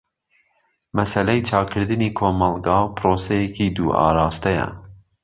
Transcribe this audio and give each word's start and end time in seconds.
مەسەلەی 0.97 1.45
چاکردنی 1.49 2.15
کۆمەلگا 2.19 2.79
پرۆسەیەکی 2.97 3.73
دوو 3.75 3.95
ئاراستەیە. 3.99 4.67